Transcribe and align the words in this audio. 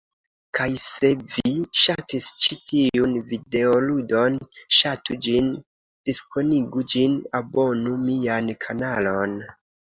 Kaj 0.59 0.63
se 0.83 1.09
vi 1.33 1.49
ŝatis 1.81 2.29
ĉi 2.45 2.57
tiun 2.71 3.13
videoludon, 3.33 4.39
ŝatu 4.79 5.19
ĝin, 5.27 5.51
diskonigu 6.11 6.83
ĝin, 6.95 7.19
abonu 7.43 7.95
mian 8.09 8.51
kanalon. 8.67 9.39